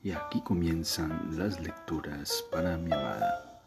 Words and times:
Y 0.00 0.12
aquí 0.12 0.40
comienzan 0.42 1.36
las 1.36 1.58
lecturas 1.58 2.44
para 2.52 2.76
mi 2.76 2.92
amada. 2.92 3.60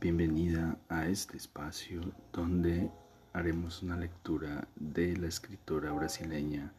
Bienvenida 0.00 0.74
a 0.88 1.04
este 1.04 1.36
espacio 1.36 2.00
donde 2.32 2.90
haremos 3.34 3.82
una 3.82 3.94
lectura 3.94 4.66
de 4.74 5.14
la 5.18 5.26
escritora 5.26 5.92
brasileña 5.92 6.72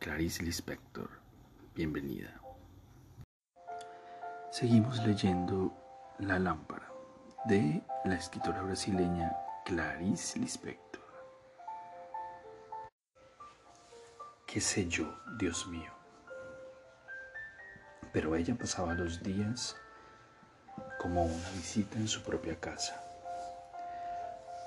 Clarice 0.00 0.42
Lispector. 0.42 1.08
Bienvenida. 1.74 2.38
Seguimos 4.50 5.02
leyendo 5.06 5.72
La 6.18 6.38
lámpara 6.38 6.92
de 7.46 7.82
la 8.04 8.16
escritora 8.16 8.60
brasileña 8.60 9.34
Clarice 9.64 10.38
Lispector. 10.38 11.00
¿Qué 14.46 14.60
sé 14.60 14.86
yo, 14.88 15.10
Dios 15.38 15.66
mío? 15.68 16.01
Pero 18.12 18.36
ella 18.36 18.54
pasaba 18.54 18.92
los 18.94 19.22
días 19.22 19.74
como 21.00 21.24
una 21.24 21.50
visita 21.54 21.96
en 21.96 22.06
su 22.06 22.22
propia 22.22 22.60
casa. 22.60 23.02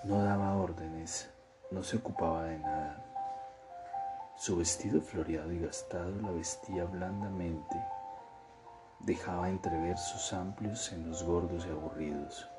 No 0.04 0.24
daba 0.24 0.56
órdenes, 0.58 1.30
no 1.72 1.84
se 1.84 1.98
ocupaba 1.98 2.46
de 2.46 2.58
nada. 2.58 3.06
Su 4.38 4.58
vestido 4.58 5.00
floreado 5.02 5.52
y 5.52 5.60
gastado 5.60 6.12
la 6.22 6.32
vestía 6.32 6.86
blandamente, 6.86 7.76
dejaba 9.00 9.50
entrever 9.50 9.98
sus 9.98 10.34
amplios 10.34 10.84
senos 10.84 11.24
gordos 11.24 11.66
y 11.66 11.70
aburridos. 11.70 12.50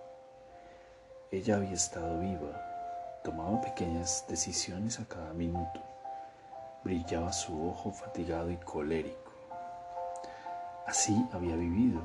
Ella 1.33 1.57
había 1.57 1.73
estado 1.73 2.21
viva, 2.21 3.21
tomaba 3.25 3.61
pequeñas 3.61 4.25
decisiones 4.29 5.01
a 5.01 5.05
cada 5.05 5.33
minuto, 5.33 5.83
brillaba 6.85 7.33
su 7.33 7.69
ojo 7.69 7.93
fatigado 7.93 8.51
y 8.51 8.57
colérico 8.59 9.26
Así 10.87 11.29
había 11.33 11.57
vivido, 11.57 12.01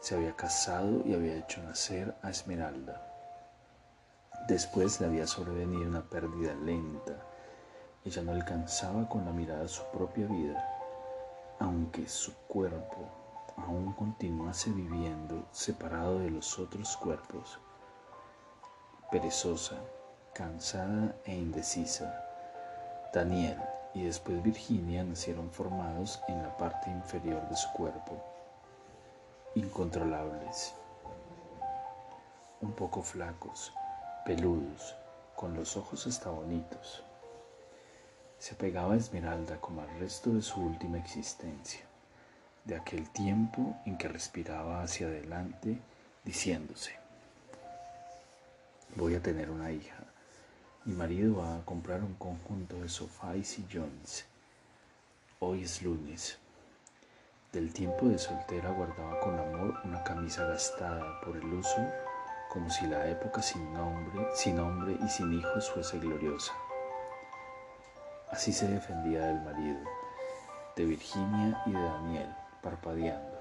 se 0.00 0.14
había 0.14 0.34
casado 0.34 1.02
y 1.04 1.12
había 1.12 1.36
hecho 1.36 1.62
nacer 1.62 2.16
a 2.22 2.30
Esmeralda. 2.30 3.06
Después 4.48 4.98
le 5.00 5.06
había 5.06 5.26
sobrevenido 5.26 5.86
una 5.86 6.00
pérdida 6.00 6.54
lenta. 6.54 7.12
Ella 8.04 8.22
no 8.22 8.32
alcanzaba 8.32 9.06
con 9.06 9.26
la 9.26 9.32
mirada 9.32 9.68
su 9.68 9.84
propia 9.92 10.26
vida, 10.26 10.66
aunque 11.60 12.08
su 12.08 12.32
cuerpo 12.48 13.06
aún 13.58 13.92
continuase 13.92 14.70
viviendo 14.70 15.46
separado 15.52 16.18
de 16.18 16.30
los 16.30 16.58
otros 16.58 16.96
cuerpos. 16.96 17.60
Perezosa, 19.10 19.76
cansada 20.32 21.14
e 21.26 21.34
indecisa, 21.34 22.18
Daniel 23.12 23.58
y 23.94 24.04
después 24.04 24.42
Virginia 24.42 25.04
nacieron 25.04 25.50
formados 25.50 26.20
en 26.28 26.42
la 26.42 26.56
parte 26.56 26.90
inferior 26.90 27.46
de 27.48 27.56
su 27.56 27.70
cuerpo, 27.72 28.22
incontrolables, 29.54 30.74
un 32.60 32.72
poco 32.72 33.02
flacos, 33.02 33.72
peludos, 34.24 34.94
con 35.36 35.54
los 35.54 35.76
ojos 35.76 36.06
hasta 36.06 36.30
bonitos. 36.30 37.02
Se 38.38 38.54
pegaba 38.54 38.94
a 38.94 38.96
Esmeralda 38.96 39.60
como 39.60 39.82
al 39.82 39.98
resto 39.98 40.30
de 40.30 40.42
su 40.42 40.60
última 40.60 40.98
existencia, 40.98 41.80
de 42.64 42.76
aquel 42.76 43.10
tiempo 43.10 43.76
en 43.84 43.98
que 43.98 44.08
respiraba 44.08 44.82
hacia 44.82 45.06
adelante, 45.06 45.78
diciéndose, 46.24 46.92
voy 48.96 49.14
a 49.14 49.22
tener 49.22 49.50
una 49.50 49.70
hija 49.70 50.01
mi 50.84 50.94
marido 50.94 51.36
va 51.36 51.58
a 51.58 51.64
comprar 51.64 52.02
un 52.02 52.14
conjunto 52.14 52.74
de 52.80 52.88
sofá 52.88 53.36
y 53.36 53.44
sillones. 53.44 54.26
Hoy 55.38 55.62
es 55.62 55.80
lunes. 55.80 56.38
Del 57.52 57.72
tiempo 57.72 58.06
de 58.06 58.18
soltera 58.18 58.70
guardaba 58.70 59.20
con 59.20 59.38
amor 59.38 59.78
una 59.84 60.02
camisa 60.02 60.44
gastada 60.44 61.20
por 61.20 61.36
el 61.36 61.44
uso, 61.52 61.76
como 62.50 62.68
si 62.68 62.86
la 62.88 63.08
época 63.08 63.40
sin 63.42 63.72
nombre, 63.72 64.26
sin 64.34 64.58
hombre 64.58 64.96
y 65.04 65.08
sin 65.08 65.32
hijos 65.32 65.70
fuese 65.70 66.00
gloriosa. 66.00 66.52
Así 68.32 68.52
se 68.52 68.66
defendía 68.66 69.26
del 69.26 69.40
marido, 69.42 69.78
de 70.74 70.84
Virginia 70.84 71.62
y 71.64 71.72
de 71.72 71.80
Daniel, 71.82 72.34
parpadeando. 72.60 73.31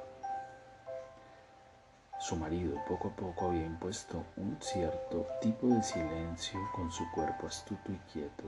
Su 2.21 2.35
marido 2.35 2.77
poco 2.87 3.07
a 3.07 3.15
poco 3.15 3.47
había 3.47 3.65
impuesto 3.65 4.23
un 4.37 4.55
cierto 4.61 5.25
tipo 5.41 5.65
de 5.65 5.81
silencio 5.81 6.59
con 6.71 6.91
su 6.91 7.03
cuerpo 7.09 7.47
astuto 7.47 7.91
y 7.91 7.97
quieto, 8.13 8.43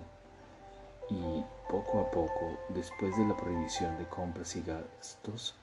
y 1.10 1.44
poco 1.68 2.02
a 2.02 2.12
poco, 2.12 2.60
después 2.70 3.18
de 3.18 3.26
la 3.26 3.36
prohibición 3.36 3.98
de 3.98 4.06
compras 4.06 4.56
y 4.56 4.62
gastos, 4.62 5.56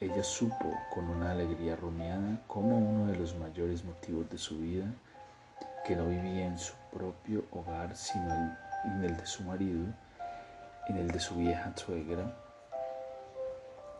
ella 0.00 0.24
supo 0.24 0.76
con 0.92 1.08
una 1.08 1.30
alegría 1.30 1.76
rumiada 1.76 2.42
como 2.48 2.76
uno 2.76 3.12
de 3.12 3.18
los 3.18 3.36
mayores 3.36 3.84
motivos 3.84 4.28
de 4.30 4.38
su 4.38 4.58
vida, 4.58 4.86
que 5.86 5.94
no 5.94 6.08
vivía 6.08 6.46
en 6.46 6.58
su 6.58 6.74
propio 6.92 7.44
hogar 7.52 7.94
sino 7.94 8.34
en 8.84 9.04
el 9.04 9.16
de 9.16 9.26
su 9.26 9.44
marido, 9.44 9.86
en 10.88 10.96
el 10.96 11.08
de 11.08 11.20
su 11.20 11.36
vieja 11.36 11.72
suegra. 11.76 12.36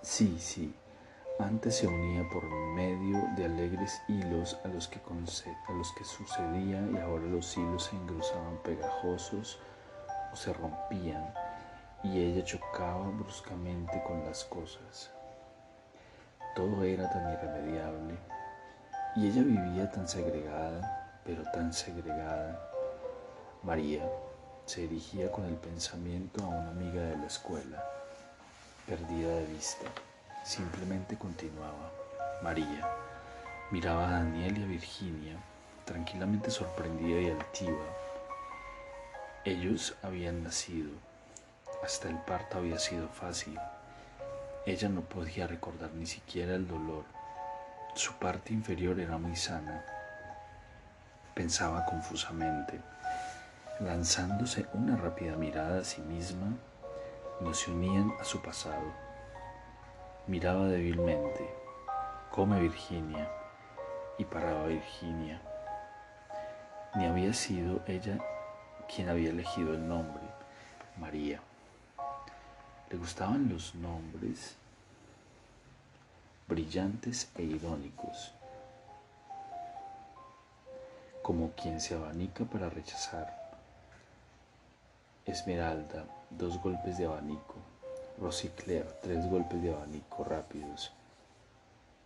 Sí, 0.03 0.41
sí, 0.41 0.75
antes 1.39 1.77
se 1.79 1.87
unía 1.89 2.29
por 2.29 2.45
medio 2.45 3.19
de 3.37 3.47
alegres 3.47 4.01
hilos 4.07 4.57
a 4.65 4.69
los 4.69 4.87
que, 4.89 5.01
sucedía 6.05 6.81
y 6.93 6.99
ahora 6.99 7.25
los 7.25 7.57
hilos 7.57 7.85
se 7.85 7.97
engrosaban 7.97 8.57
pegajosos 8.63 9.59
o 10.33 10.37
se 10.37 10.53
rompían 10.53 11.35
y 12.05 12.21
ella 12.21 12.45
chocaba 12.45 13.09
bruscamente 13.09 14.01
con 14.07 14.25
las 14.25 14.45
cosas. 14.45 15.11
Todo 16.55 16.85
era 16.85 17.11
tan 17.11 17.33
irremediable 17.33 18.15
y 19.17 19.27
ella 19.27 19.43
vivía 19.43 19.91
tan 19.91 20.07
segregada, 20.07 21.21
pero 21.25 21.43
tan 21.51 21.73
segregada. 21.73 22.61
María 23.65 24.09
se 24.67 24.83
dirigía 24.83 25.33
con 25.33 25.47
el 25.47 25.57
pensamiento 25.57 26.45
a 26.45 26.49
una 26.49 26.71
amiga 26.71 27.03
de 27.03 27.17
la 27.17 27.27
escuela, 27.27 27.85
perdida 28.87 29.35
de 29.35 29.47
vista. 29.47 29.87
Simplemente 30.45 31.17
continuaba. 31.17 31.91
María 32.43 32.87
miraba 33.71 34.09
a 34.09 34.11
Daniel 34.11 34.59
y 34.59 34.63
a 34.63 34.67
Virginia, 34.67 35.37
tranquilamente 35.87 36.51
sorprendida 36.51 37.19
y 37.19 37.31
altiva. 37.31 37.87
Ellos 39.47 39.97
habían 40.03 40.43
nacido. 40.43 40.91
Hasta 41.83 42.11
el 42.11 42.19
parto 42.19 42.59
había 42.59 42.79
sido 42.79 43.09
fácil. 43.09 43.59
Ella 44.67 44.91
no 44.91 45.01
podía 45.01 45.47
recordar 45.47 45.91
ni 45.95 46.05
siquiera 46.05 46.55
el 46.55 46.69
dolor. 46.69 47.05
Su 47.95 48.13
parte 48.13 48.53
inferior 48.53 49.01
era 49.01 49.17
muy 49.17 49.37
sana. 49.37 49.83
Pensaba 51.35 51.87
confusamente, 51.87 52.83
lanzándose 53.81 54.67
una 54.75 54.95
rápida 54.99 55.37
mirada 55.37 55.81
a 55.81 55.85
sí 55.85 56.03
misma, 56.03 56.55
no 57.41 57.55
se 57.55 57.71
unían 57.71 58.13
a 58.21 58.25
su 58.25 58.43
pasado. 58.43 59.04
Miraba 60.27 60.69
débilmente. 60.69 61.49
Come 62.31 62.59
Virginia. 62.59 63.29
Y 64.17 64.25
paraba 64.25 64.67
Virginia. 64.67 65.41
Ni 66.95 67.05
había 67.05 67.35
sido 67.35 67.83
ella 67.87 68.19
quien 68.89 69.11
había 69.11 69.31
elegido 69.31 69.75
el 69.75 69.87
nombre, 69.87 70.23
María. 70.99 71.41
Le 72.91 72.97
gustaban 72.97 73.49
los 73.49 73.75
nombres 73.75 74.57
brillantes 76.47 77.31
e 77.37 77.43
irónicos, 77.43 78.33
como 81.23 81.51
quien 81.53 81.81
se 81.81 81.95
abanica 81.97 82.45
para 82.45 82.71
rechazar. 82.71 83.43
Esmeralda, 85.27 86.05
dos 86.31 86.61
golpes 86.63 86.97
de 86.97 87.07
abanico. 87.07 87.74
Rosicler, 88.19 88.87
tres 89.03 89.29
golpes 89.29 89.61
de 89.61 89.73
abanico 89.73 90.23
rápidos. 90.23 90.93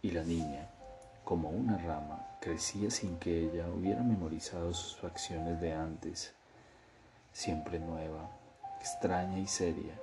Y 0.01 0.11
la 0.11 0.23
niña, 0.23 0.67
como 1.23 1.51
una 1.51 1.77
rama, 1.77 2.27
crecía 2.41 2.91
sin 2.91 3.19
que 3.19 3.45
ella 3.45 3.69
hubiera 3.69 4.03
memorizado 4.03 4.73
sus 4.73 4.97
facciones 4.97 5.61
de 5.61 5.75
antes, 5.75 6.33
siempre 7.33 7.79
nueva, 7.79 8.31
extraña 8.81 9.39
y 9.39 9.47
seria, 9.47 9.95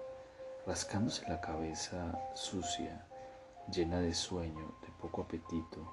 rascándose 0.68 1.28
la 1.28 1.42
cabeza 1.42 2.20
sucia, 2.36 3.04
llena 3.72 4.00
de 4.00 4.14
sueño, 4.14 4.76
de 4.84 4.90
poco 5.02 5.24
apetito, 5.24 5.92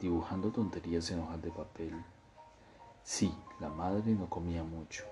dibujando 0.00 0.50
tonterías 0.50 1.10
en 1.12 1.20
hojas 1.20 1.40
de 1.42 1.50
papel. 1.52 1.94
Sí, 3.04 3.32
la 3.60 3.68
madre 3.68 4.12
no 4.12 4.28
comía 4.28 4.64
mucho, 4.64 5.04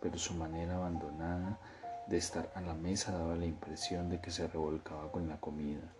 pero 0.00 0.18
su 0.18 0.34
manera 0.34 0.76
abandonada 0.76 1.58
de 2.08 2.16
estar 2.16 2.50
a 2.54 2.62
la 2.62 2.72
mesa 2.72 3.12
daba 3.12 3.36
la 3.36 3.44
impresión 3.44 4.08
de 4.08 4.20
que 4.20 4.30
se 4.30 4.48
revolcaba 4.48 5.12
con 5.12 5.28
la 5.28 5.38
comida. 5.38 5.92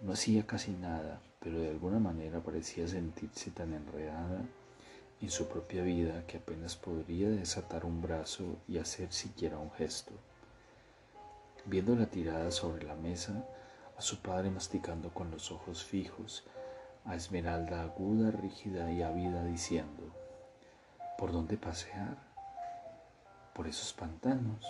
No 0.00 0.12
hacía 0.12 0.46
casi 0.46 0.70
nada, 0.70 1.20
pero 1.38 1.58
de 1.58 1.68
alguna 1.68 1.98
manera 1.98 2.40
parecía 2.40 2.88
sentirse 2.88 3.50
tan 3.50 3.74
enredada 3.74 4.42
en 5.20 5.30
su 5.30 5.48
propia 5.48 5.82
vida 5.82 6.26
que 6.26 6.38
apenas 6.38 6.76
podría 6.76 7.28
desatar 7.28 7.84
un 7.84 8.00
brazo 8.00 8.56
y 8.66 8.78
hacer 8.78 9.12
siquiera 9.12 9.58
un 9.58 9.70
gesto. 9.72 10.12
Viéndola 11.66 12.06
tirada 12.06 12.50
sobre 12.50 12.84
la 12.84 12.94
mesa, 12.94 13.44
a 13.98 14.00
su 14.00 14.22
padre 14.22 14.50
masticando 14.50 15.12
con 15.12 15.30
los 15.30 15.52
ojos 15.52 15.84
fijos, 15.84 16.44
a 17.04 17.16
Esmeralda 17.16 17.82
aguda, 17.82 18.30
rígida 18.30 18.90
y 18.90 19.02
ávida 19.02 19.44
diciendo, 19.44 20.04
¿por 21.18 21.32
dónde 21.32 21.58
pasear? 21.58 22.29
Por 23.60 23.68
esos 23.68 23.92
pantanos. 23.92 24.64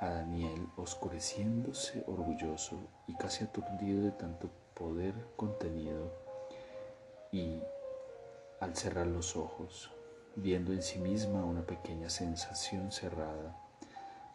A 0.00 0.06
Daniel 0.06 0.68
oscureciéndose 0.76 2.04
orgulloso 2.06 2.76
y 3.06 3.14
casi 3.14 3.42
aturdido 3.44 4.02
de 4.02 4.10
tanto 4.10 4.50
poder 4.74 5.14
contenido 5.34 6.12
y 7.32 7.58
al 8.60 8.76
cerrar 8.76 9.06
los 9.06 9.34
ojos, 9.34 9.90
viendo 10.36 10.74
en 10.74 10.82
sí 10.82 10.98
misma 10.98 11.42
una 11.42 11.62
pequeña 11.62 12.10
sensación 12.10 12.92
cerrada, 12.92 13.56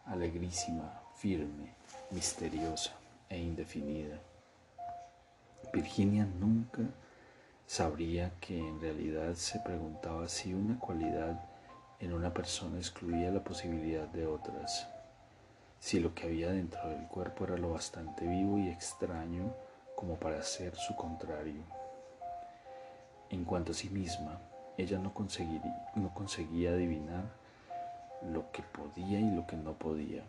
alegrísima, 0.04 1.00
firme, 1.14 1.74
misteriosa 2.10 2.94
e 3.28 3.38
indefinida. 3.38 4.18
Virginia 5.72 6.26
nunca 6.26 6.82
sabría 7.64 8.32
que 8.40 8.58
en 8.58 8.80
realidad 8.80 9.34
se 9.34 9.60
preguntaba 9.60 10.26
si 10.26 10.52
una 10.52 10.80
cualidad 10.80 11.57
en 12.00 12.12
una 12.12 12.32
persona 12.32 12.78
excluía 12.78 13.30
la 13.30 13.42
posibilidad 13.42 14.06
de 14.08 14.26
otras, 14.26 14.88
si 15.80 15.98
lo 15.98 16.14
que 16.14 16.24
había 16.24 16.50
dentro 16.50 16.88
del 16.88 17.06
cuerpo 17.08 17.44
era 17.44 17.56
lo 17.56 17.72
bastante 17.72 18.26
vivo 18.26 18.58
y 18.58 18.68
extraño 18.68 19.52
como 19.96 20.16
para 20.16 20.42
ser 20.42 20.76
su 20.76 20.94
contrario. 20.94 21.62
En 23.30 23.44
cuanto 23.44 23.72
a 23.72 23.74
sí 23.74 23.90
misma, 23.90 24.40
ella 24.76 24.98
no, 24.98 25.12
no 25.96 26.14
conseguía 26.14 26.70
adivinar 26.70 27.24
lo 28.22 28.50
que 28.52 28.62
podía 28.62 29.18
y 29.18 29.30
lo 29.30 29.46
que 29.46 29.56
no 29.56 29.72
podía, 29.74 30.22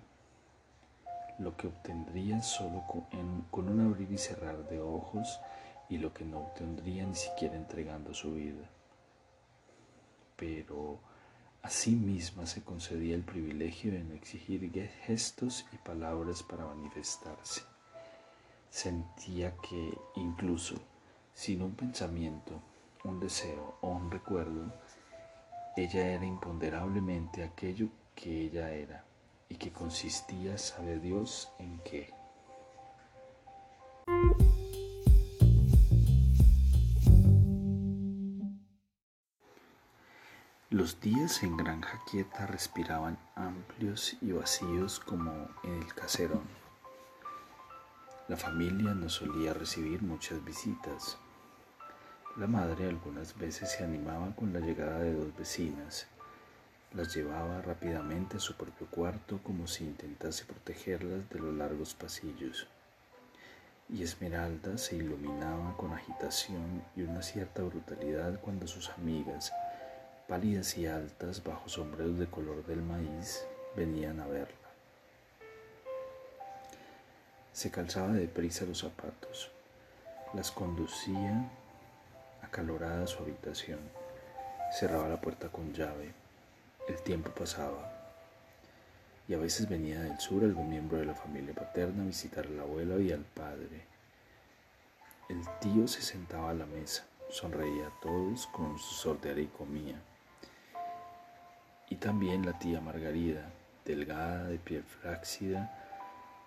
lo 1.37 1.55
que 1.55 1.67
obtendría 1.67 2.41
solo 2.41 2.83
con, 2.87 3.45
con 3.51 3.69
un 3.69 3.81
abrir 3.81 4.11
y 4.11 4.17
cerrar 4.17 4.57
de 4.69 4.81
ojos 4.81 5.39
y 5.87 5.97
lo 5.97 6.13
que 6.13 6.25
no 6.25 6.39
obtendría 6.39 7.05
ni 7.05 7.15
siquiera 7.15 7.55
entregando 7.55 8.13
su 8.13 8.33
vida. 8.33 8.67
Pero 10.35 10.99
a 11.61 11.69
sí 11.69 11.91
misma 11.91 12.45
se 12.45 12.63
concedía 12.63 13.15
el 13.15 13.23
privilegio 13.23 13.91
de 13.91 14.03
no 14.03 14.13
exigir 14.13 14.71
gestos 15.05 15.65
y 15.73 15.77
palabras 15.77 16.41
para 16.43 16.65
manifestarse. 16.65 17.61
Sentía 18.69 19.55
que 19.57 19.97
incluso 20.15 20.75
sin 21.33 21.61
un 21.61 21.73
pensamiento, 21.73 22.61
un 23.03 23.19
deseo 23.19 23.77
o 23.81 23.89
un 23.89 24.11
recuerdo, 24.11 24.73
ella 25.75 26.07
era 26.07 26.25
imponderablemente 26.25 27.43
aquello 27.43 27.87
que 28.15 28.41
ella 28.41 28.71
era 28.71 29.05
y 29.47 29.55
que 29.55 29.71
consistía, 29.71 30.57
sabe 30.57 30.99
Dios, 30.99 31.49
en 31.59 31.79
qué. 31.79 32.18
Los 40.79 41.01
días 41.01 41.43
en 41.43 41.57
Granja 41.57 42.01
Quieta 42.09 42.47
respiraban 42.47 43.19
amplios 43.35 44.15
y 44.21 44.31
vacíos 44.31 45.01
como 45.01 45.49
en 45.65 45.73
el 45.73 45.93
caserón. 45.93 46.43
La 48.29 48.37
familia 48.37 48.93
no 48.93 49.09
solía 49.09 49.53
recibir 49.53 50.01
muchas 50.01 50.41
visitas. 50.45 51.17
La 52.37 52.47
madre 52.47 52.87
algunas 52.87 53.37
veces 53.37 53.73
se 53.73 53.83
animaba 53.83 54.33
con 54.37 54.53
la 54.53 54.61
llegada 54.61 54.99
de 54.99 55.11
dos 55.11 55.35
vecinas. 55.35 56.07
Las 56.93 57.13
llevaba 57.13 57.61
rápidamente 57.61 58.37
a 58.37 58.39
su 58.39 58.55
propio 58.55 58.87
cuarto 58.87 59.41
como 59.43 59.67
si 59.67 59.83
intentase 59.83 60.45
protegerlas 60.45 61.29
de 61.29 61.39
los 61.39 61.53
largos 61.55 61.93
pasillos. 61.93 62.69
Y 63.89 64.01
Esmeralda 64.01 64.77
se 64.77 64.95
iluminaba 64.95 65.75
con 65.75 65.91
agitación 65.91 66.81
y 66.95 67.01
una 67.01 67.21
cierta 67.21 67.63
brutalidad 67.63 68.39
cuando 68.39 68.65
sus 68.65 68.89
amigas, 68.91 69.51
pálidas 70.29 70.77
y 70.77 70.85
altas 70.85 71.43
bajo 71.43 71.67
sombreros 71.67 72.19
de 72.19 72.27
color 72.27 72.63
del 72.67 72.83
maíz, 72.83 73.47
venían 73.75 74.19
a 74.19 74.27
verla. 74.27 74.55
Se 77.51 77.71
calzaba 77.71 78.13
deprisa 78.13 78.65
los 78.65 78.77
zapatos, 78.77 79.49
las 80.35 80.51
conducía 80.51 81.49
acalorada 82.43 83.05
a 83.05 83.07
su 83.07 83.23
habitación, 83.23 83.79
cerraba 84.71 85.09
la 85.09 85.19
puerta 85.19 85.49
con 85.49 85.73
llave. 85.73 86.13
El 86.87 87.01
tiempo 87.01 87.31
pasaba 87.31 87.91
y 89.27 89.33
a 89.33 89.39
veces 89.39 89.67
venía 89.67 89.99
del 90.01 90.19
sur 90.19 90.43
algún 90.43 90.69
miembro 90.69 90.99
de 90.99 91.05
la 91.05 91.15
familia 91.15 91.55
paterna 91.55 92.03
a 92.03 92.07
visitar 92.07 92.45
a 92.45 92.49
la 92.49 92.61
abuela 92.61 92.99
y 92.99 93.11
al 93.11 93.25
padre. 93.25 93.81
El 95.27 95.41
tío 95.59 95.87
se 95.87 96.03
sentaba 96.03 96.51
a 96.51 96.53
la 96.53 96.67
mesa, 96.67 97.03
sonreía 97.31 97.87
a 97.87 97.99
todos 97.99 98.45
con 98.47 98.77
su 98.77 98.93
sortear 98.93 99.39
y 99.39 99.47
comía 99.47 99.99
y 101.89 101.95
también 101.95 102.45
la 102.45 102.57
tía 102.57 102.81
Margarida, 102.81 103.51
delgada, 103.83 104.45
de 104.45 104.59
piel 104.59 104.83
flácida, 104.83 105.75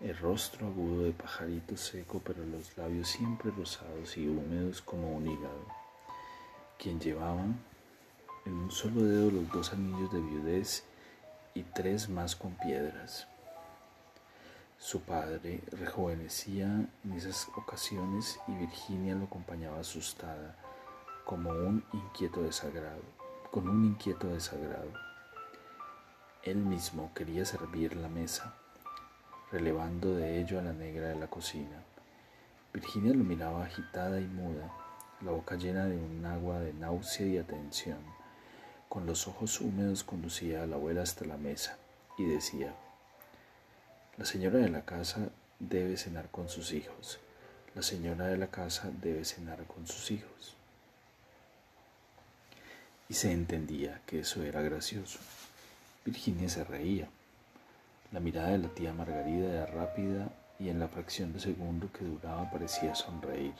el 0.01 0.17
rostro 0.19 0.67
agudo 0.67 1.05
de 1.05 1.13
pajarito 1.13 1.77
seco, 1.77 2.21
pero 2.25 2.45
los 2.45 2.77
labios 2.77 3.09
siempre 3.09 3.51
rosados 3.51 4.17
y 4.17 4.29
húmedos 4.29 4.83
como 4.83 5.17
un 5.17 5.27
hígado, 5.27 5.67
quien 6.79 7.01
llevaba 7.01 7.45
en 8.45 8.53
un 8.53 8.71
solo 8.71 9.03
dedo 9.03 9.31
los 9.31 9.51
dos 9.53 9.73
anillos 9.73 10.13
de 10.13 10.21
viudez 10.21 10.85
y 11.55 11.63
tres 11.63 12.09
más 12.09 12.35
con 12.35 12.55
piedras. 12.57 13.29
Su 14.79 15.01
padre 15.03 15.61
rejuvenecía 15.71 16.67
en 17.05 17.13
esas 17.13 17.47
ocasiones 17.57 18.41
y 18.49 18.53
Virginia 18.57 19.15
lo 19.15 19.27
acompañaba 19.27 19.79
asustada, 19.79 20.57
como 21.25 21.51
un 21.51 21.85
inquieto 21.93 22.43
desagrado, 22.43 23.03
con 23.53 23.69
un 23.69 23.85
inquieto 23.85 24.27
desagrado. 24.27 25.12
Él 26.45 26.57
mismo 26.57 27.13
quería 27.15 27.45
servir 27.45 27.95
la 27.95 28.09
mesa, 28.09 28.57
relevando 29.53 30.17
de 30.17 30.41
ello 30.41 30.59
a 30.59 30.63
la 30.63 30.73
negra 30.73 31.07
de 31.07 31.15
la 31.15 31.29
cocina. 31.29 31.85
Virginia 32.75 33.15
lo 33.15 33.23
miraba 33.23 33.65
agitada 33.65 34.19
y 34.19 34.25
muda, 34.25 34.73
la 35.21 35.31
boca 35.31 35.55
llena 35.55 35.87
de 35.87 35.97
un 35.97 36.27
agua 36.27 36.59
de 36.59 36.73
náusea 36.73 37.27
y 37.29 37.39
atención. 37.39 37.99
Con 38.89 39.07
los 39.07 39.29
ojos 39.29 39.61
húmedos 39.61 40.03
conducía 40.03 40.65
a 40.65 40.67
la 40.67 40.75
abuela 40.75 41.03
hasta 41.03 41.25
la 41.25 41.37
mesa 41.37 41.79
y 42.19 42.25
decía, 42.25 42.75
la 44.17 44.25
señora 44.25 44.59
de 44.59 44.69
la 44.69 44.85
casa 44.85 45.29
debe 45.61 45.97
cenar 45.97 46.29
con 46.31 46.49
sus 46.49 46.73
hijos. 46.73 47.21
La 47.77 47.83
señora 47.83 48.27
de 48.27 48.37
la 48.37 48.49
casa 48.49 48.91
debe 49.01 49.25
cenar 49.25 49.65
con 49.67 49.87
sus 49.87 50.11
hijos. 50.11 50.57
Y 53.09 53.15
se 53.15 53.31
entendía 53.31 54.03
que 54.07 54.21
eso 54.21 54.43
era 54.43 54.61
gracioso. 54.61 55.21
Virginia 56.05 56.49
se 56.49 56.65
reía. 56.65 57.09
La 58.11 58.19
mirada 58.19 58.49
de 58.49 58.59
la 58.59 58.69
tía 58.69 58.93
Margarida 58.93 59.53
era 59.53 59.67
rápida 59.67 60.31
y 60.59 60.69
en 60.69 60.81
la 60.81 60.89
fracción 60.89 61.33
de 61.33 61.39
segundo 61.39 61.93
que 61.93 62.05
duraba 62.05 62.51
parecía 62.51 62.95
sonreír. 62.97 63.55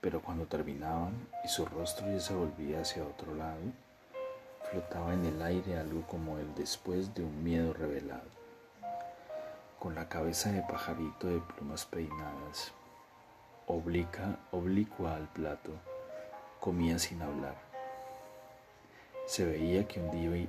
Pero 0.00 0.20
cuando 0.20 0.46
terminaban 0.46 1.28
y 1.44 1.48
su 1.48 1.64
rostro 1.64 2.10
ya 2.10 2.18
se 2.18 2.34
volvía 2.34 2.80
hacia 2.80 3.04
otro 3.04 3.36
lado, 3.36 3.60
flotaba 4.70 5.14
en 5.14 5.24
el 5.26 5.40
aire 5.42 5.78
algo 5.78 6.02
como 6.08 6.38
el 6.38 6.54
después 6.56 7.14
de 7.14 7.22
un 7.22 7.44
miedo 7.44 7.72
revelado. 7.72 8.28
Con 9.78 9.94
la 9.94 10.08
cabeza 10.08 10.50
de 10.50 10.62
pajarito 10.62 11.28
de 11.28 11.38
plumas 11.38 11.84
peinadas, 11.84 12.72
oblica, 13.68 14.40
oblicua 14.50 15.14
al 15.14 15.28
plato, 15.28 15.70
comía 16.58 16.98
sin 16.98 17.22
hablar. 17.22 17.54
Se 19.26 19.44
veía 19.44 19.86
que 19.86 20.00
un 20.00 20.10
día 20.10 20.48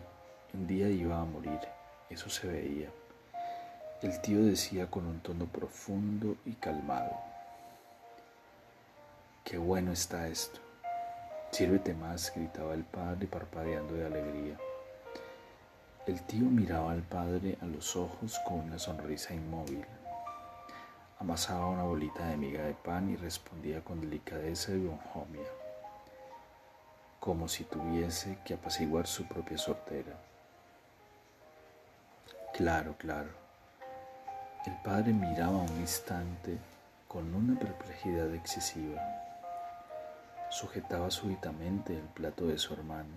un 0.55 0.67
día 0.67 0.88
iba 0.88 1.19
a 1.19 1.25
morir, 1.25 1.59
eso 2.09 2.29
se 2.29 2.47
veía. 2.47 2.89
El 4.01 4.21
tío 4.21 4.45
decía 4.45 4.89
con 4.89 5.05
un 5.05 5.19
tono 5.19 5.47
profundo 5.47 6.38
y 6.45 6.53
calmado, 6.53 7.12
qué 9.43 9.57
bueno 9.57 9.91
está 9.91 10.29
esto. 10.29 10.62
Sírvete 11.51 11.93
más, 11.93 12.31
gritaba 12.33 12.74
el 12.74 12.85
padre 12.85 13.27
parpadeando 13.27 13.95
de 13.95 14.05
alegría. 14.05 14.57
El 16.07 16.21
tío 16.21 16.45
miraba 16.45 16.93
al 16.93 17.03
padre 17.03 17.57
a 17.62 17.65
los 17.65 17.97
ojos 17.97 18.39
con 18.45 18.59
una 18.62 18.79
sonrisa 18.79 19.33
inmóvil. 19.33 19.85
Amasaba 21.19 21.67
una 21.67 21.83
bolita 21.83 22.27
de 22.27 22.38
miga 22.38 22.63
de 22.63 22.75
pan 22.75 23.09
y 23.09 23.17
respondía 23.17 23.83
con 23.83 24.00
delicadeza 24.00 24.71
y 24.71 24.85
bonjomia, 24.85 25.50
como 27.19 27.50
si 27.50 27.65
tuviese 27.65 28.38
que 28.45 28.53
apaciguar 28.53 29.05
su 29.05 29.27
propia 29.27 29.57
sortera. 29.57 30.15
Claro, 32.55 32.95
claro. 32.97 33.27
El 34.65 34.77
padre 34.81 35.12
miraba 35.12 35.57
un 35.57 35.77
instante 35.81 36.57
con 37.05 37.35
una 37.35 37.59
perplejidad 37.59 38.33
excesiva. 38.33 39.01
Sujetaba 40.50 41.12
súbitamente 41.12 41.91
el 41.91 42.05
plato 42.05 42.47
de 42.47 42.57
su 42.57 42.74
hermano, 42.74 43.13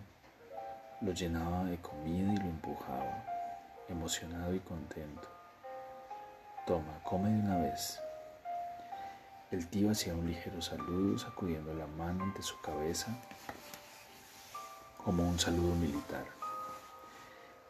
lo 1.03 1.13
llenaba 1.13 1.67
de 1.67 1.77
comida 1.77 2.33
y 2.33 2.37
lo 2.37 2.47
empujaba. 2.47 3.25
emocionado 3.89 4.53
y 4.57 4.59
contento. 4.59 5.29
Toma, 6.67 6.99
come 7.05 7.31
de 7.31 7.39
una 7.39 7.59
vez. 7.59 8.01
El 9.53 9.69
tío 9.69 9.93
hacía 9.93 10.15
un 10.15 10.27
ligero 10.27 10.61
saludo, 10.61 11.17
sacudiendo 11.17 11.73
la 11.75 11.87
mano 11.87 12.25
ante 12.25 12.43
su 12.43 12.61
cabeza 12.61 13.17
como 14.97 15.23
un 15.23 15.39
saludo 15.39 15.77
militar. 15.77 16.25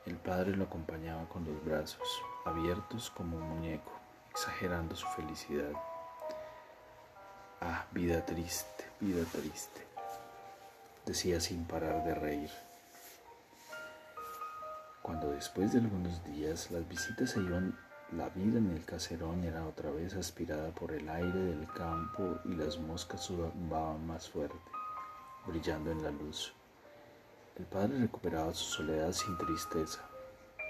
El 0.08 0.16
padre 0.16 0.56
lo 0.56 0.64
acompañaba 0.64 1.28
con 1.28 1.44
los 1.44 1.62
brazos 1.62 2.08
abiertos 2.46 3.10
como 3.10 3.36
un 3.36 3.42
muñeco, 3.42 3.92
exagerando 4.30 4.96
su 4.96 5.06
felicidad. 5.08 5.70
Ah, 7.60 7.84
vida 7.92 8.24
triste, 8.24 8.86
vida 9.00 9.22
triste, 9.30 9.86
decía 11.04 11.40
sin 11.40 11.66
parar 11.66 12.04
de 12.04 12.14
reír. 12.14 12.50
Cuando 15.02 15.30
después 15.32 15.74
de 15.74 15.80
algunos 15.80 16.24
días 16.24 16.70
las 16.70 16.88
visitas 16.88 17.32
se 17.32 17.40
iban, 17.40 17.78
la 18.12 18.30
vida 18.30 18.56
en 18.56 18.70
el 18.70 18.86
caserón 18.86 19.44
era 19.44 19.66
otra 19.66 19.90
vez 19.90 20.14
aspirada 20.14 20.70
por 20.70 20.92
el 20.92 21.06
aire 21.06 21.38
del 21.38 21.70
campo 21.74 22.38
y 22.46 22.54
las 22.54 22.78
moscas 22.78 23.26
zumbaban 23.26 24.06
más 24.06 24.30
fuerte, 24.30 24.56
brillando 25.46 25.90
en 25.90 26.02
la 26.02 26.10
luz. 26.12 26.54
El 27.58 27.64
padre 27.64 27.98
recuperaba 27.98 28.54
su 28.54 28.64
soledad 28.64 29.10
sin 29.12 29.36
tristeza, 29.36 30.00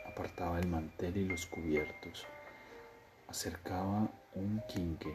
apartaba 0.06 0.58
el 0.58 0.68
mantel 0.68 1.18
y 1.18 1.24
los 1.26 1.44
cubiertos, 1.44 2.24
acercaba 3.28 4.10
un 4.34 4.62
quinque, 4.68 5.14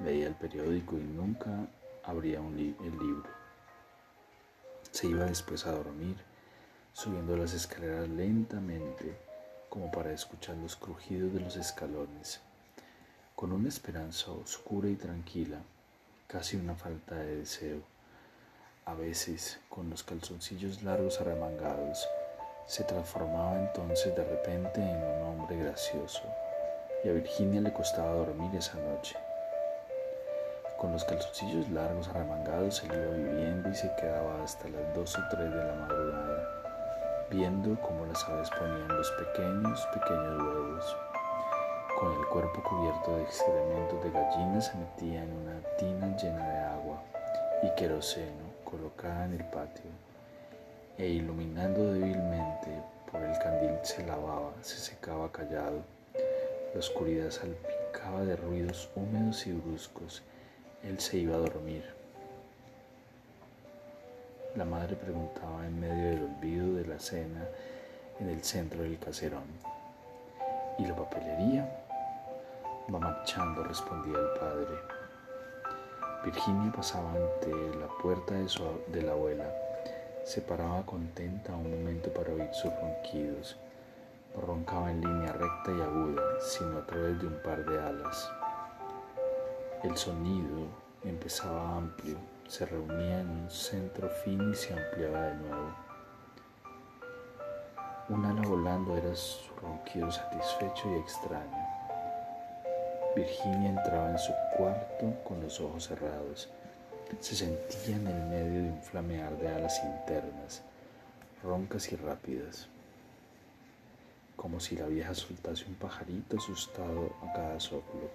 leía 0.00 0.26
el 0.26 0.34
periódico 0.34 0.98
y 0.98 1.02
nunca 1.02 1.66
abría 2.04 2.38
el 2.38 2.98
libro. 2.98 3.30
Se 4.90 5.06
iba 5.06 5.24
después 5.24 5.64
a 5.66 5.72
dormir 5.72 6.16
subiendo 6.92 7.34
las 7.34 7.54
escaleras 7.54 8.08
lentamente 8.08 9.16
como 9.70 9.90
para 9.90 10.12
escuchar 10.12 10.56
los 10.58 10.76
crujidos 10.76 11.32
de 11.32 11.40
los 11.40 11.56
escalones, 11.56 12.40
con 13.34 13.52
una 13.52 13.68
esperanza 13.68 14.30
oscura 14.30 14.88
y 14.88 14.96
tranquila, 14.96 15.62
casi 16.28 16.56
una 16.56 16.76
falta 16.76 17.16
de 17.16 17.36
deseo. 17.38 17.93
A 18.86 18.94
veces, 18.94 19.58
con 19.68 19.90
los 19.90 20.02
calzoncillos 20.02 20.82
largos 20.82 21.20
arremangados, 21.20 22.08
se 22.66 22.84
transformaba 22.84 23.58
entonces 23.58 24.14
de 24.14 24.24
repente 24.24 24.80
en 24.80 24.96
un 24.96 25.22
hombre 25.22 25.56
gracioso, 25.56 26.22
y 27.02 27.08
a 27.08 27.12
Virginia 27.12 27.60
le 27.60 27.72
costaba 27.72 28.12
dormir 28.12 28.54
esa 28.54 28.78
noche. 28.78 29.16
Con 30.78 30.92
los 30.92 31.04
calzoncillos 31.04 31.68
largos 31.70 32.08
arremangados 32.08 32.76
se 32.76 32.86
iba 32.86 32.96
viviendo 32.96 33.68
y 33.68 33.74
se 33.74 33.90
quedaba 33.96 34.42
hasta 34.44 34.68
las 34.68 34.94
dos 34.94 35.16
o 35.18 35.22
tres 35.30 35.50
de 35.50 35.64
la 35.64 35.74
madrugada 35.74 36.64
viendo 37.30 37.76
cómo 37.80 38.06
las 38.06 38.22
aves 38.28 38.50
ponían 38.50 38.88
los 38.88 39.10
pequeños, 39.12 39.86
pequeños 39.92 40.42
huevos. 40.42 40.96
Con 41.98 42.12
el 42.12 42.26
cuerpo 42.26 42.62
cubierto 42.62 43.16
de 43.16 43.22
excrementos 43.22 44.04
de 44.04 44.10
gallinas 44.10 44.66
se 44.66 44.76
metía 44.76 45.22
en 45.22 45.32
una 45.32 45.60
tina 45.78 46.16
llena 46.16 46.48
de 46.48 46.58
agua 46.58 47.02
y 47.62 47.74
queroseno 47.74 48.53
colocada 48.76 49.26
en 49.26 49.34
el 49.34 49.44
patio 49.44 49.90
e 50.98 51.06
iluminando 51.06 51.92
débilmente 51.92 52.70
por 53.10 53.22
el 53.22 53.38
candil 53.38 53.78
se 53.82 54.04
lavaba, 54.04 54.52
se 54.62 54.78
secaba 54.78 55.30
callado. 55.30 55.82
La 56.72 56.80
oscuridad 56.80 57.30
salpicaba 57.30 58.24
de 58.24 58.36
ruidos 58.36 58.90
húmedos 58.96 59.46
y 59.46 59.52
bruscos. 59.52 60.22
Él 60.82 60.98
se 60.98 61.18
iba 61.18 61.36
a 61.36 61.38
dormir. 61.38 61.84
La 64.56 64.64
madre 64.64 64.96
preguntaba 64.96 65.66
en 65.66 65.80
medio 65.80 66.10
del 66.10 66.24
olvido 66.24 66.74
de 66.74 66.86
la 66.86 66.98
cena 66.98 67.46
en 68.20 68.28
el 68.28 68.42
centro 68.42 68.82
del 68.82 68.98
caserón. 68.98 69.46
¿Y 70.78 70.86
la 70.86 70.96
papelería? 70.96 71.68
Va 72.92 72.98
marchando, 72.98 73.62
respondía 73.62 74.18
el 74.18 74.40
padre. 74.40 74.93
Virginia 76.24 76.72
pasaba 76.72 77.10
ante 77.10 77.50
la 77.78 77.86
puerta 78.02 78.34
de, 78.34 78.48
su, 78.48 78.62
de 78.88 79.02
la 79.02 79.12
abuela. 79.12 79.44
Se 80.24 80.40
paraba 80.40 80.86
contenta 80.86 81.52
un 81.52 81.70
momento 81.70 82.10
para 82.14 82.32
oír 82.32 82.48
sus 82.52 82.72
ronquidos. 82.80 83.58
No 84.34 84.40
roncaba 84.40 84.90
en 84.90 85.02
línea 85.02 85.32
recta 85.32 85.70
y 85.70 85.80
aguda, 85.82 86.22
sino 86.40 86.78
a 86.78 86.86
través 86.86 87.20
de 87.20 87.26
un 87.26 87.42
par 87.42 87.62
de 87.66 87.78
alas. 87.78 88.30
El 89.82 89.96
sonido 89.98 90.66
empezaba 91.04 91.76
amplio, 91.76 92.16
se 92.48 92.64
reunía 92.64 93.20
en 93.20 93.28
un 93.28 93.50
centro 93.50 94.08
fino 94.24 94.50
y 94.50 94.54
se 94.54 94.72
ampliaba 94.72 95.26
de 95.26 95.34
nuevo. 95.34 95.74
Un 98.08 98.24
ala 98.24 98.48
volando 98.48 98.96
era 98.96 99.14
su 99.14 99.54
ronquido 99.56 100.10
satisfecho 100.10 100.88
y 100.90 101.00
extraño. 101.00 101.63
Virginia 103.14 103.70
entraba 103.70 104.10
en 104.10 104.18
su 104.18 104.32
cuarto 104.56 105.14
con 105.24 105.40
los 105.40 105.60
ojos 105.60 105.88
cerrados. 105.88 106.48
Se 107.20 107.34
sentía 107.34 107.96
en 107.96 108.06
el 108.06 108.22
medio 108.28 108.62
de 108.62 108.68
un 108.70 108.82
flamear 108.82 109.36
de 109.38 109.48
alas 109.48 109.80
internas, 109.84 110.62
roncas 111.42 111.92
y 111.92 111.96
rápidas, 111.96 112.68
como 114.36 114.58
si 114.60 114.76
la 114.76 114.86
vieja 114.86 115.14
soltase 115.14 115.64
un 115.66 115.74
pajarito 115.74 116.38
asustado 116.38 117.14
a 117.22 117.32
cada 117.32 117.60
soplo. 117.60 118.10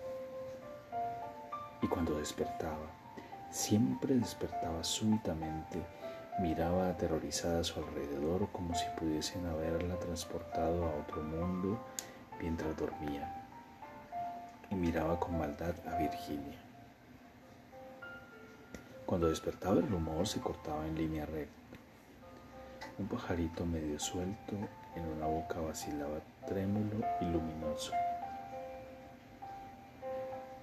Y 1.81 1.87
cuando 1.87 2.17
despertaba, 2.17 2.99
Siempre 3.51 4.13
despertaba 4.13 4.83
súbitamente, 4.83 5.79
miraba 6.39 6.89
aterrorizada 6.89 7.61
a 7.61 7.63
su 7.63 7.79
alrededor 7.79 8.47
como 8.51 8.75
si 8.75 8.85
pudiesen 8.99 9.43
haberla 9.47 9.97
transportado 9.97 10.85
a 10.85 10.95
otro 11.01 11.23
mundo 11.23 11.79
mientras 12.39 12.77
dormía, 12.77 13.38
y 14.71 14.75
miraba 14.75 15.19
con 15.19 15.37
maldad 15.37 15.75
a 15.87 15.97
Virginia. 15.97 16.59
Cuando 19.05 19.29
despertaba 19.29 19.79
el 19.79 19.87
rumor 19.87 20.27
se 20.27 20.39
cortaba 20.39 20.85
en 20.85 20.95
línea 20.95 21.25
recta. 21.25 21.53
Un 22.97 23.07
pajarito 23.07 23.65
medio 23.65 23.99
suelto 23.99 24.55
en 24.95 25.05
una 25.05 25.25
boca 25.25 25.59
vacilaba 25.59 26.19
trémulo 26.47 27.05
y 27.21 27.25
luminoso, 27.25 27.93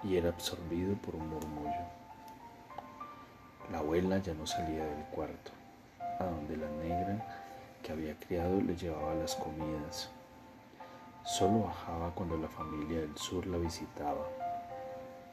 y 0.03 0.15
era 0.15 0.29
absorbido 0.29 0.95
por 0.95 1.15
un 1.15 1.29
murmullo. 1.29 1.85
La 3.71 3.79
abuela 3.79 4.19
ya 4.19 4.33
no 4.33 4.47
salía 4.47 4.85
del 4.85 5.03
cuarto, 5.11 5.51
a 6.19 6.23
donde 6.23 6.55
la 6.55 6.69
negra 6.69 7.25
que 7.83 7.91
había 7.91 8.15
criado 8.17 8.61
le 8.61 8.75
llevaba 8.75 9.13
las 9.15 9.35
comidas. 9.35 10.09
Solo 11.27 11.63
bajaba 11.63 12.11
cuando 12.15 12.37
la 12.37 12.47
familia 12.47 13.01
del 13.01 13.17
sur 13.17 13.45
la 13.47 13.57
visitaba. 13.57 14.25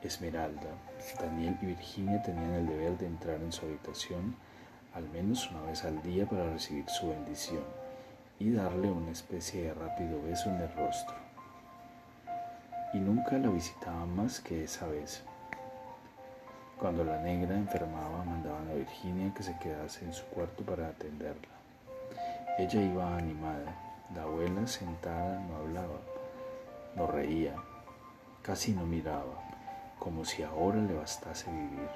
Esmeralda, 0.02 0.74
Daniel 1.20 1.56
y 1.62 1.66
Virginia 1.66 2.20
tenían 2.20 2.52
el 2.54 2.66
deber 2.66 2.98
de 2.98 3.06
entrar 3.06 3.36
en 3.36 3.52
su 3.52 3.64
habitación 3.64 4.34
al 4.92 5.08
menos 5.10 5.48
una 5.52 5.62
vez 5.62 5.84
al 5.84 6.02
día 6.02 6.26
para 6.26 6.50
recibir 6.50 6.88
su 6.90 7.10
bendición 7.10 7.62
y 8.40 8.50
darle 8.50 8.90
una 8.90 9.12
especie 9.12 9.62
de 9.62 9.74
rápido 9.74 10.20
beso 10.20 10.50
en 10.50 10.56
el 10.62 10.72
rostro. 10.74 11.14
Y 12.92 12.98
nunca 12.98 13.38
la 13.38 13.50
visitaban 13.50 14.16
más 14.16 14.40
que 14.40 14.64
esa 14.64 14.88
vez. 14.88 15.22
Cuando 16.76 17.04
la 17.04 17.20
negra 17.20 17.54
enfermaba, 17.54 18.24
mandaban 18.24 18.68
a 18.68 18.74
Virginia 18.74 19.32
que 19.32 19.44
se 19.44 19.56
quedase 19.60 20.04
en 20.04 20.12
su 20.12 20.24
cuarto 20.24 20.64
para 20.64 20.88
atenderla. 20.88 21.54
Ella 22.58 22.82
iba 22.82 23.16
animada, 23.16 23.93
la 24.12 24.22
abuela 24.22 24.66
sentada 24.66 25.40
no 25.40 25.56
hablaba, 25.56 26.00
no 26.94 27.06
reía, 27.06 27.54
casi 28.42 28.72
no 28.72 28.84
miraba, 28.84 29.42
como 29.98 30.24
si 30.24 30.42
ahora 30.42 30.76
le 30.76 30.94
bastase 30.94 31.50
vivir. 31.50 31.88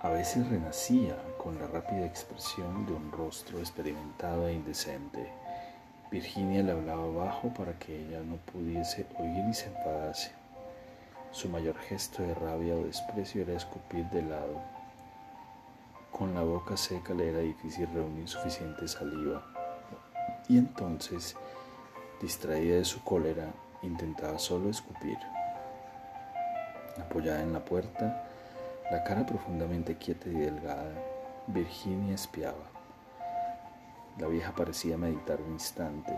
A 0.00 0.08
veces 0.08 0.48
renacía 0.48 1.16
con 1.38 1.58
la 1.60 1.68
rápida 1.68 2.04
expresión 2.04 2.86
de 2.86 2.92
un 2.92 3.12
rostro 3.12 3.60
experimentado 3.60 4.48
e 4.48 4.52
indecente. 4.52 5.30
Virginia 6.10 6.62
le 6.62 6.72
hablaba 6.72 7.06
bajo 7.06 7.54
para 7.54 7.78
que 7.78 7.96
ella 7.96 8.20
no 8.20 8.36
pudiese 8.36 9.06
oír 9.18 9.44
y 9.48 9.54
se 9.54 9.68
enfadase. 9.68 10.32
Su 11.30 11.48
mayor 11.48 11.78
gesto 11.78 12.22
de 12.22 12.34
rabia 12.34 12.74
o 12.74 12.84
desprecio 12.84 13.42
era 13.42 13.54
escupir 13.54 14.04
de 14.10 14.22
lado. 14.22 14.60
Con 16.12 16.34
la 16.34 16.42
boca 16.42 16.76
seca 16.76 17.14
le 17.14 17.30
era 17.30 17.38
difícil 17.38 17.88
reunir 17.92 18.28
suficiente 18.28 18.86
saliva. 18.86 19.42
Y 20.48 20.58
entonces, 20.58 21.34
distraída 22.20 22.76
de 22.76 22.84
su 22.84 23.02
cólera, 23.02 23.46
intentaba 23.82 24.38
solo 24.38 24.68
escupir. 24.68 25.16
Apoyada 27.00 27.42
en 27.42 27.54
la 27.54 27.64
puerta, 27.64 28.28
la 28.90 29.02
cara 29.02 29.24
profundamente 29.24 29.96
quieta 29.96 30.28
y 30.28 30.34
delgada, 30.34 30.92
Virginia 31.46 32.14
espiaba. 32.14 32.70
La 34.18 34.26
vieja 34.26 34.52
parecía 34.54 34.98
meditar 34.98 35.40
un 35.40 35.52
instante, 35.52 36.12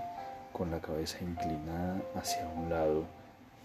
con 0.52 0.72
la 0.72 0.80
cabeza 0.80 1.18
inclinada 1.20 2.02
hacia 2.16 2.48
un 2.48 2.68
lado 2.68 3.04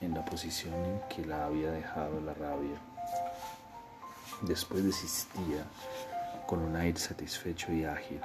en 0.01 0.13
la 0.13 0.23
posición 0.23 0.75
en 0.75 1.01
que 1.09 1.25
la 1.25 1.45
había 1.47 1.71
dejado 1.71 2.21
la 2.21 2.35
rabia. 2.35 2.79
Después 4.41 4.83
desistía 4.83 5.65
con 6.49 6.63
un 6.63 6.75
aire 6.77 6.97
satisfecho 6.97 7.71
y 7.71 7.85
ágil, 7.85 8.19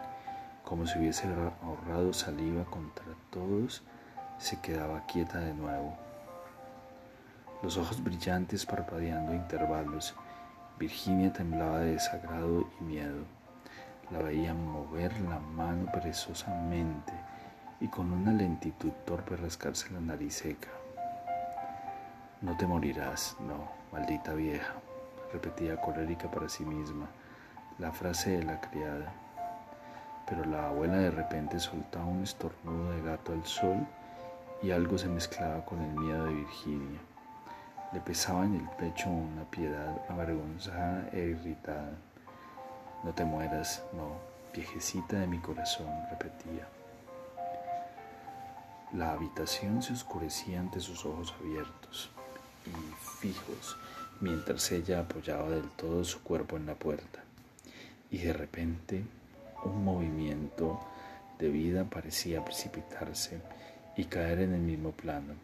como 0.64 0.86
si 0.86 0.98
hubiese 0.98 1.28
ahorrado 1.62 2.14
saliva 2.14 2.64
contra 2.64 3.04
todos, 3.28 3.82
se 4.38 4.58
quedaba 4.62 5.04
quieta 5.04 5.40
de 5.40 5.52
nuevo. 5.52 5.94
Los 7.62 7.76
ojos 7.76 8.02
brillantes 8.02 8.64
parpadeando 8.64 9.32
a 9.32 9.34
intervalos, 9.34 10.14
Virginia 10.78 11.34
temblaba 11.34 11.80
de 11.80 11.92
desagrado 11.92 12.66
y 12.80 12.84
miedo. 12.84 13.24
La 14.10 14.20
veía 14.20 14.54
mover 14.54 15.12
la 15.20 15.38
mano 15.38 15.92
perezosamente 15.92 17.12
y 17.78 17.88
con 17.88 18.10
una 18.10 18.32
lentitud 18.32 18.92
torpe 19.04 19.36
rascarse 19.36 19.92
la 19.92 20.00
nariz 20.00 20.36
seca. 20.36 20.70
No 22.40 22.56
te 22.56 22.66
morirás, 22.66 23.36
no, 23.40 23.68
maldita 23.92 24.32
vieja, 24.32 24.72
repetía 25.30 25.78
colérica 25.78 26.30
para 26.30 26.48
sí 26.48 26.64
misma 26.64 27.06
la 27.78 27.92
frase 27.92 28.38
de 28.38 28.44
la 28.44 28.60
criada. 28.60 29.12
Pero 30.28 30.44
la 30.44 30.68
abuela 30.68 30.96
de 30.98 31.10
repente 31.10 31.58
soltaba 31.58 32.04
un 32.06 32.22
estornudo 32.22 32.90
de 32.90 33.02
gato 33.02 33.32
al 33.32 33.44
sol 33.44 33.86
y 34.62 34.70
algo 34.70 34.96
se 34.96 35.08
mezclaba 35.08 35.64
con 35.64 35.82
el 35.82 35.92
miedo 35.92 36.24
de 36.26 36.34
Virginia. 36.34 37.00
Le 37.92 38.00
pesaba 38.00 38.44
en 38.44 38.54
el 38.54 38.68
pecho 38.70 39.08
una 39.10 39.44
piedad 39.50 40.00
avergonzada 40.08 41.08
e 41.12 41.20
irritada. 41.20 41.92
No 43.02 43.12
te 43.12 43.24
mueras, 43.24 43.82
no, 43.92 44.12
viejecita 44.54 45.18
de 45.18 45.26
mi 45.26 45.38
corazón, 45.38 45.88
repetía. 46.10 46.66
La 48.92 49.12
habitación 49.12 49.82
se 49.82 49.92
oscurecía 49.92 50.60
ante 50.60 50.80
sus 50.80 51.04
ojos 51.04 51.34
abiertos 51.40 52.10
y 52.64 53.20
fijos 53.20 53.76
mientras 54.20 54.70
ella 54.72 55.00
apoyaba 55.00 55.50
del 55.50 55.68
todo 55.70 56.04
su 56.04 56.22
cuerpo 56.22 56.56
en 56.56 56.66
la 56.66 56.74
puerta. 56.74 57.24
Y 58.14 58.18
de 58.18 58.32
repente 58.32 59.02
un 59.64 59.82
movimiento 59.82 60.78
de 61.36 61.48
vida 61.48 61.82
parecía 61.82 62.44
precipitarse 62.44 63.40
y 63.96 64.04
caer 64.04 64.38
en 64.38 64.54
el 64.54 64.60
mismo 64.60 64.92
plano. 64.92 65.34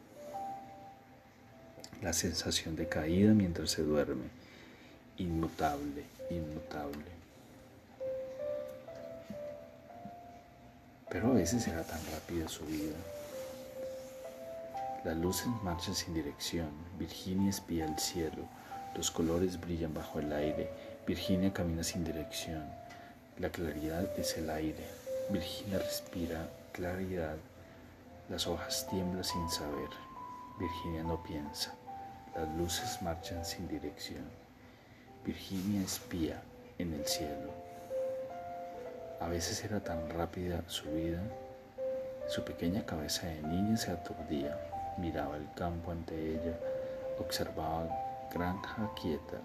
La 2.00 2.12
sensación 2.12 2.77
de 2.77 2.89
caída 2.89 3.35
mientras 3.35 3.73
se 3.73 3.83
duerme, 3.83 4.29
inmutable, 5.17 6.05
inmutable. 6.31 7.07
Pero 11.11 11.33
a 11.33 11.35
veces 11.35 11.67
era 11.67 11.83
tan 11.83 12.00
rápida 12.12 12.47
su 12.47 12.65
vida. 12.67 12.95
Las 15.05 15.17
luces 15.17 15.49
marchan 15.65 15.97
sin 15.97 16.15
dirección, 16.15 16.71
Virginia 17.00 17.50
espía 17.50 17.85
el 17.85 17.99
cielo, 17.99 18.45
los 18.95 19.11
colores 19.11 19.61
brillan 19.61 19.93
bajo 19.93 20.21
el 20.21 20.33
aire, 20.33 20.71
Virginia 21.07 21.52
camina 21.52 21.83
sin 21.83 22.04
dirección, 22.04 22.62
la 23.38 23.49
claridad 23.50 24.07
es 24.19 24.37
el 24.37 24.50
aire, 24.50 24.87
Virginia 25.30 25.78
respira 25.78 26.49
claridad, 26.73 27.37
las 28.28 28.47
hojas 28.47 28.87
tiemblan 28.88 29.25
sin 29.25 29.49
saber, 29.50 29.88
Virginia 30.59 31.02
no 31.02 31.23
piensa, 31.23 31.75
las 32.37 32.49
luces 32.57 33.00
marchan 33.02 33.45
sin 33.45 33.66
dirección, 33.66 34.25
Virginia 35.25 35.83
espía 35.83 36.42
en 36.78 36.92
el 36.92 37.07
cielo. 37.07 37.50
A 39.21 39.28
veces 39.28 39.64
era 39.64 39.80
tan 39.80 40.09
rápida 40.11 40.62
su 40.66 40.90
vida, 40.92 41.21
su 42.28 42.45
pequeña 42.45 42.87
cabeza 42.87 43.26
de 43.26 43.42
niña 43.42 43.76
se 43.76 43.90
aturdía. 43.90 44.57
Miraba 44.99 45.37
el 45.37 45.50
campo 45.54 45.90
ante 45.90 46.14
ella, 46.14 46.59
observaba 47.19 47.88
granja 48.33 48.90
quieta, 49.00 49.40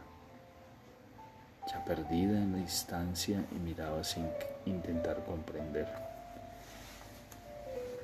ya 1.72 1.84
perdida 1.84 2.38
en 2.38 2.54
la 2.54 2.58
distancia 2.60 3.44
y 3.52 3.56
miraba 3.56 4.04
sin 4.04 4.28
intentar 4.66 5.24
comprender. 5.26 5.88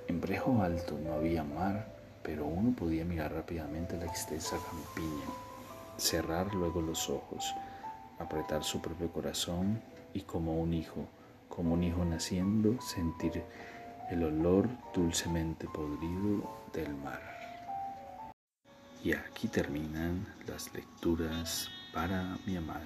En 0.08 0.20
Brejo 0.20 0.62
Alto 0.62 0.98
no 1.04 1.14
había 1.14 1.44
mar, 1.44 1.88
pero 2.24 2.46
uno 2.46 2.76
podía 2.76 3.06
mirar 3.06 3.34
rápidamente 3.34 3.98
la 3.98 4.06
extensa 4.06 4.58
campiña, 4.58 5.26
cerrar 5.98 6.54
luego 6.54 6.82
los 6.82 7.10
ojos, 7.10 7.54
apretar 8.20 8.64
su 8.64 8.82
propio 8.82 9.12
corazón 9.12 9.82
y 10.14 10.22
como 10.22 10.60
un 10.60 10.74
hijo, 10.74 11.08
como 11.48 11.74
un 11.74 11.84
hijo 11.84 12.04
naciendo, 12.04 12.82
sentir 12.82 13.44
el 14.10 14.24
olor 14.24 14.68
dulcemente 14.94 15.68
podrido 15.68 16.50
del 16.74 16.94
mar. 16.96 17.22
Y 19.04 19.14
aquí 19.14 19.48
terminan 19.48 20.28
las 20.48 20.74
lecturas 20.74 21.70
para 21.94 22.38
mi 22.46 22.58
amada. 22.58 22.86